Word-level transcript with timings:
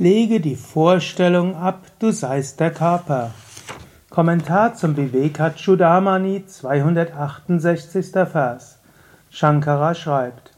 Lege 0.00 0.38
die 0.38 0.54
Vorstellung 0.54 1.56
ab, 1.56 1.80
du 1.98 2.12
seist 2.12 2.60
der 2.60 2.70
Körper. 2.70 3.32
Kommentar 4.10 4.74
zum 4.74 4.96
Vivekachudamani, 4.96 6.46
268. 6.46 8.12
Vers. 8.12 8.78
Shankara 9.28 9.96
schreibt: 9.96 10.52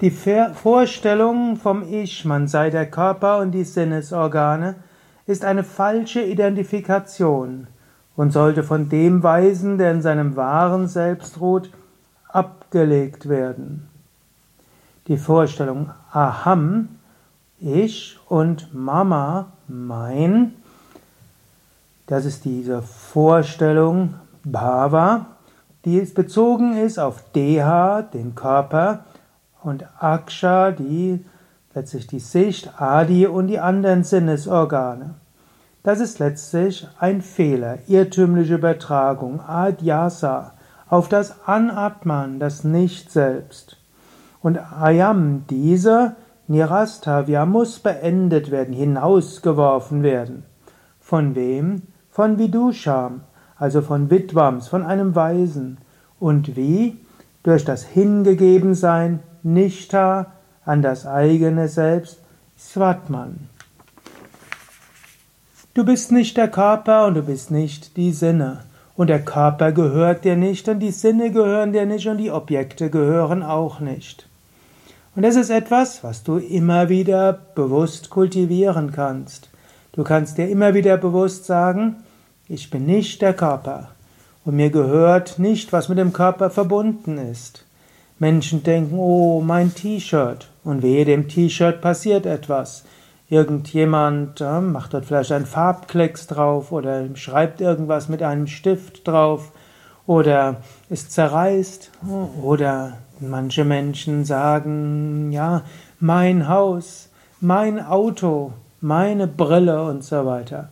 Die 0.03 0.11
Vorstellung 0.11 1.57
vom 1.57 1.83
Ich, 1.91 2.27
man 2.27 2.49
sei 2.49 2.69
der 2.69 2.91
Körper 2.91 3.39
und 3.39 3.53
die 3.53 3.65
Sinnesorgane, 3.65 4.75
ist 5.27 5.43
eine 5.43 5.65
falsche 5.65 6.23
Identifikation 6.23 7.67
und 8.15 8.31
sollte 8.31 8.63
von 8.63 8.91
dem 8.91 9.23
Weisen, 9.23 9.79
der 9.79 9.93
in 9.93 10.03
seinem 10.03 10.37
wahren 10.37 10.87
Selbst 10.87 11.41
ruht, 11.41 11.71
abgelegt 12.29 13.29
werden. 13.31 13.89
Die 15.09 15.17
Vorstellung 15.17 15.91
Aham, 16.13 16.89
ich 17.59 18.19
und 18.29 18.75
Mama, 18.75 19.47
mein, 19.67 20.53
das 22.07 22.27
ist 22.27 22.45
diese 22.45 22.83
Vorstellung 22.83 24.15
Bhava, 24.45 25.27
die 25.87 26.01
bezogen 26.01 26.77
ist 26.77 26.99
auf 26.99 27.23
Deha, 27.33 28.03
den 28.03 28.35
Körper, 28.35 29.05
und 29.67 29.85
Aksha, 29.99 30.71
die 30.71 31.25
letztlich 31.75 32.07
die 32.07 32.21
Sicht, 32.21 32.81
Adi 32.81 33.27
und 33.27 33.49
die 33.49 33.59
anderen 33.59 34.05
Sinnesorgane. 34.05 35.15
Das 35.83 36.01
ist 36.01 36.19
letztlich 36.19 36.89
ein 36.99 37.21
Fehler, 37.21 37.79
irrtümliche 37.87 38.55
Übertragung, 38.55 39.41
Adhyasa, 39.41 40.55
auf 40.89 41.09
das 41.09 41.47
Anatman, 41.47 42.39
das 42.39 42.65
Nicht-Selbst. 42.65 43.77
Und 44.41 44.59
Ayam, 44.59 45.45
diese 45.51 46.15
Nirastavya, 46.47 47.45
muss 47.45 47.81
beendet 47.81 48.51
werden, 48.51 48.73
hinausgeworfen 48.73 50.03
werden. 50.03 50.45
Von 51.01 51.35
wem? 51.35 51.83
Von 52.11 52.39
Vidusham, 52.39 53.23
also 53.59 53.83
von 53.83 54.11
Vidwams, 54.11 54.69
von 54.69 54.85
einem 54.85 55.15
Weisen. 55.15 55.79
Und 56.21 56.57
wie? 56.57 56.99
Durch 57.43 57.65
das 57.65 57.85
Hingegebensein 57.85 59.21
Nishta 59.47 60.33
an 60.65 60.83
das 60.83 61.07
eigene 61.07 61.69
Selbst, 61.69 62.19
Svatman. 62.59 63.49
Du 65.73 65.85
bist 65.85 66.11
nicht 66.11 66.37
der 66.37 66.49
Körper 66.49 67.07
und 67.07 67.15
du 67.15 67.23
bist 67.23 67.53
nicht 67.53 67.97
die 67.97 68.11
Sinne. 68.11 68.65
Und 68.97 69.09
der 69.09 69.25
Körper 69.25 69.71
gehört 69.71 70.25
dir 70.25 70.35
nicht 70.35 70.69
und 70.69 70.81
die 70.81 70.91
Sinne 70.91 71.31
gehören 71.31 71.73
dir 71.73 71.87
nicht 71.87 72.09
und 72.09 72.17
die 72.17 72.31
Objekte 72.31 72.91
gehören 72.91 73.45
auch 73.45 73.79
nicht. 73.79 74.27
Und 75.15 75.23
das 75.23 75.37
ist 75.37 75.51
etwas, 75.51 76.03
was 76.03 76.25
du 76.25 76.39
immer 76.39 76.89
wieder 76.89 77.33
bewusst 77.55 78.11
kultivieren 78.11 78.91
kannst. 78.91 79.49
Du 79.93 80.03
kannst 80.03 80.39
dir 80.39 80.49
immer 80.49 80.75
wieder 80.75 80.97
bewusst 80.97 81.45
sagen, 81.45 81.97
ich 82.49 82.71
bin 82.71 82.87
nicht 82.87 83.23
der 83.23 83.35
Körper 83.35 83.91
und 84.45 84.57
mir 84.57 84.71
gehört 84.71 85.39
nicht, 85.39 85.73
was 85.73 85.89
mit 85.89 85.99
dem 85.99 86.13
Körper 86.13 86.51
verbunden 86.51 87.19
ist. 87.19 87.66
Menschen 88.19 88.63
denken, 88.63 88.99
oh, 88.99 89.41
mein 89.41 89.75
T-Shirt. 89.75 90.49
Und 90.65 90.83
wehe, 90.83 91.05
dem 91.05 91.29
T-Shirt 91.29 91.81
passiert 91.81 92.27
etwas. 92.27 92.85
Irgendjemand 93.29 94.41
äh, 94.41 94.61
macht 94.61 94.95
dort 94.95 95.05
vielleicht 95.05 95.33
einen 95.33 95.47
Farbklecks 95.47 96.29
drauf 96.29 96.71
oder 96.71 97.05
schreibt 97.17 97.61
irgendwas 97.61 98.09
mit 98.09 98.23
einem 98.23 98.47
Stift 98.47 99.07
drauf 99.07 99.53
oder 100.07 100.57
es 100.91 101.09
zerreißt 101.09 101.91
oder 102.43 102.99
manche 103.19 103.65
Menschen 103.65 104.25
sagen, 104.25 105.33
ja, 105.33 105.63
mein 105.99 106.49
Haus, 106.49 107.09
mein 107.41 107.85
Auto, 107.85 108.53
meine 108.81 109.27
Brille 109.27 109.83
und 109.85 110.05
so 110.05 110.25
weiter. 110.25 110.69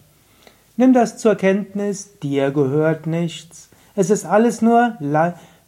Nimm 0.77 0.93
das 0.93 1.19
zur 1.19 1.35
Kenntnis, 1.35 2.19
dir 2.21 2.53
gehört 2.53 3.07
nichts. 3.07 3.69
Es 3.97 4.11
ist 4.11 4.25
alles 4.25 4.63
nur 4.63 4.97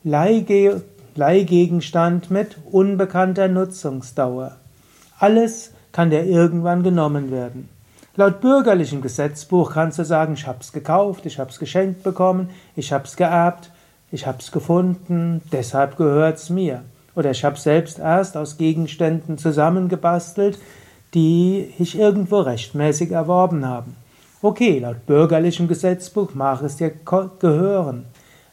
Leihge 0.05 0.83
Leihgegenstand 1.17 2.31
mit 2.31 2.57
unbekannter 2.71 3.49
Nutzungsdauer. 3.49 4.57
Alles 5.19 5.73
kann 5.93 6.11
dir 6.11 6.25
irgendwann 6.25 6.83
genommen 6.83 7.31
werden. 7.31 7.69
Laut 8.17 8.41
bürgerlichem 8.41 9.03
Gesetzbuch 9.03 9.73
kannst 9.73 9.99
du 9.99 10.05
sagen, 10.05 10.35
ich 10.35 10.47
hab's 10.47 10.73
gekauft, 10.73 11.27
ich 11.27 11.39
hab's 11.39 11.59
geschenkt 11.59 12.03
bekommen, 12.03 12.51
ich 12.75 12.93
hab's 12.93 13.17
geerbt, 13.17 13.71
ich 14.11 14.27
hab's 14.27 14.53
gefunden, 14.53 15.43
deshalb 15.53 15.97
gehört's 15.97 16.49
mir. 16.49 16.83
Oder 17.15 17.31
ich 17.31 17.45
hab's 17.45 17.63
selbst 17.63 17.99
erst 17.99 18.37
aus 18.37 18.57
Gegenständen 18.57 19.39
zusammengebastelt, 19.39 20.59
die 21.15 21.73
ich 21.79 21.99
irgendwo 21.99 22.41
rechtmäßig 22.41 23.11
erworben 23.11 23.67
habe. 23.67 23.89
Okay, 24.43 24.79
laut 24.79 25.07
bürgerlichem 25.07 25.67
Gesetzbuch 25.67 26.35
mag 26.35 26.63
es 26.63 26.77
dir 26.77 26.93
gehören, 27.39 28.05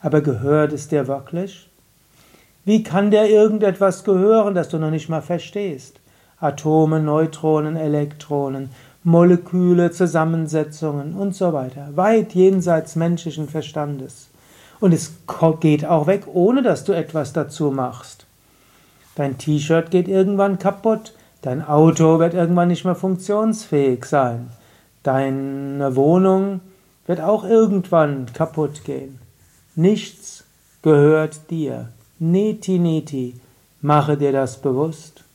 aber 0.02 0.22
gehört 0.22 0.72
es 0.74 0.88
dir 0.88 1.08
wirklich? 1.08 1.70
Wie 2.66 2.84
kann 2.84 3.12
dir 3.12 3.26
irgendetwas 3.26 4.04
gehören, 4.04 4.56
das 4.56 4.70
du 4.70 4.78
noch 4.78 4.92
nicht 4.92 5.10
mal 5.10 5.22
verstehst? 5.22 6.00
Atome, 6.40 7.02
Neutronen, 7.02 7.76
Elektronen, 7.76 8.70
Moleküle, 9.04 9.92
Zusammensetzungen 9.92 11.14
und 11.14 11.36
so 11.36 11.52
weiter. 11.52 11.90
Weit 11.96 12.34
jenseits 12.34 12.96
menschlichen 12.96 13.50
Verstandes. 13.50 14.30
Und 14.80 14.94
es 14.94 15.14
geht 15.60 15.86
auch 15.86 16.08
weg, 16.08 16.24
ohne 16.34 16.62
dass 16.62 16.86
du 16.86 16.94
etwas 16.94 17.34
dazu 17.34 17.72
machst. 17.72 18.26
Dein 19.16 19.38
T-Shirt 19.38 19.92
geht 19.92 20.08
irgendwann 20.08 20.58
kaputt. 20.58 21.14
Dein 21.42 21.66
Auto 21.66 22.20
wird 22.20 22.34
irgendwann 22.34 22.70
nicht 22.70 22.86
mehr 22.86 22.96
funktionsfähig 22.96 24.06
sein. 24.06 24.50
Deine 25.04 25.96
Wohnung 25.98 26.62
wird 27.06 27.20
auch 27.20 27.44
irgendwann 27.44 28.28
kaputt 28.34 28.86
gehen. 28.86 29.20
Nichts 29.76 30.46
gehört 30.82 31.50
dir. 31.50 31.90
Neti 32.26 32.80
Neti, 32.80 33.36
mache 33.82 34.16
dir 34.16 34.32
das 34.32 34.62
bewusst. 34.62 35.26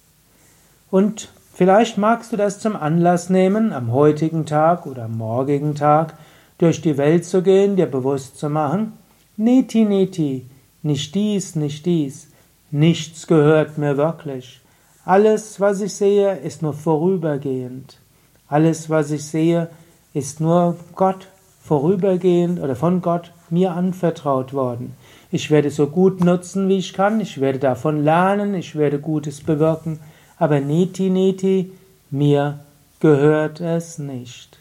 Und 0.91 1.29
vielleicht 1.53 1.99
magst 1.99 2.33
du 2.33 2.39
das 2.39 2.61
zum 2.61 2.77
Anlass 2.77 3.29
nehmen, 3.29 3.75
am 3.75 3.93
heutigen 3.93 4.47
Tag 4.47 4.87
oder 4.87 5.05
am 5.05 5.19
morgigen 5.19 5.75
Tag 5.75 6.15
durch 6.57 6.81
die 6.81 6.97
Welt 6.97 7.27
zu 7.27 7.43
gehen, 7.43 7.77
dir 7.77 7.85
bewusst 7.85 8.39
zu 8.39 8.49
machen, 8.49 8.95
Neti 9.37 9.85
Neti, 9.85 10.47
nicht 10.83 11.15
dies, 11.15 11.57
nicht 11.57 11.85
dies, 11.85 12.29
nichts 12.71 13.27
gehört 13.27 13.77
mir 13.77 13.99
wirklich. 13.99 14.63
Alles, 15.05 15.61
was 15.61 15.83
ich 15.83 15.93
sehe, 15.93 16.37
ist 16.37 16.63
nur 16.63 16.73
vorübergehend. 16.73 17.99
Alles, 18.49 18.89
was 18.89 19.11
ich 19.11 19.27
sehe, 19.27 19.69
ist 20.15 20.41
nur 20.41 20.79
Gott 20.95 21.29
vorübergehend 21.63 22.61
oder 22.61 22.77
von 22.77 23.03
Gott 23.03 23.31
mir 23.51 23.73
anvertraut 23.73 24.55
worden. 24.55 24.97
Ich 25.31 25.51
werde 25.51 25.71
so 25.71 25.89
gut 25.89 26.25
nutzen, 26.25 26.69
wie 26.69 26.79
ich 26.79 26.95
kann, 26.95 27.21
ich 27.21 27.39
werde 27.39 27.59
davon 27.59 28.03
lernen, 28.03 28.55
ich 28.55 28.77
werde 28.77 28.99
Gutes 28.99 29.43
bewirken, 29.43 30.01
aber 30.39 30.61
neti 30.61 31.11
neti, 31.11 31.71
mir 32.11 32.61
gehört 33.01 33.61
es 33.61 33.99
nicht. 33.99 34.59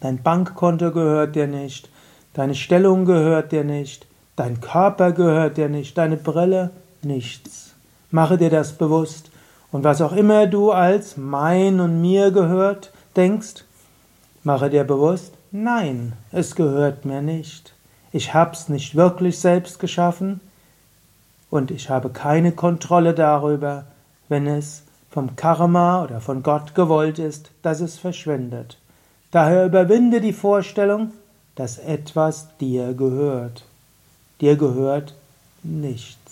Dein 0.00 0.22
Bankkonto 0.22 0.90
gehört 0.90 1.36
dir 1.36 1.46
nicht, 1.46 1.88
deine 2.34 2.54
Stellung 2.54 3.06
gehört 3.06 3.50
dir 3.50 3.64
nicht, 3.64 4.06
dein 4.36 4.60
Körper 4.60 5.12
gehört 5.12 5.56
dir 5.56 5.70
nicht, 5.70 5.96
deine 5.96 6.18
Brille, 6.18 6.70
nichts. 7.02 7.72
Mache 8.10 8.36
dir 8.36 8.50
das 8.50 8.74
bewusst. 8.74 9.30
Und 9.72 9.84
was 9.84 10.02
auch 10.02 10.12
immer 10.12 10.46
du 10.46 10.70
als 10.70 11.16
mein 11.16 11.80
und 11.80 12.02
mir 12.02 12.30
gehört 12.30 12.92
denkst, 13.16 13.64
mache 14.44 14.68
dir 14.68 14.84
bewusst, 14.84 15.32
nein, 15.50 16.12
es 16.30 16.54
gehört 16.54 17.06
mir 17.06 17.22
nicht 17.22 17.75
ich 18.16 18.32
hab's 18.32 18.70
nicht 18.70 18.96
wirklich 18.96 19.38
selbst 19.38 19.78
geschaffen 19.78 20.40
und 21.50 21.70
ich 21.70 21.90
habe 21.90 22.08
keine 22.08 22.52
Kontrolle 22.52 23.12
darüber, 23.12 23.84
wenn 24.30 24.46
es 24.46 24.82
vom 25.10 25.36
Karma 25.36 26.02
oder 26.02 26.22
von 26.22 26.42
Gott 26.42 26.74
gewollt 26.74 27.18
ist, 27.18 27.50
dass 27.60 27.80
es 27.80 27.98
verschwindet. 27.98 28.78
Daher 29.30 29.66
überwinde 29.66 30.22
die 30.22 30.32
Vorstellung, 30.32 31.12
dass 31.56 31.78
etwas 31.78 32.48
dir 32.58 32.94
gehört. 32.94 33.64
Dir 34.40 34.56
gehört 34.56 35.14
nichts. 35.62 36.25